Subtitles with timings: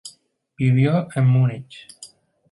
[0.57, 1.85] Vivió en Múnich.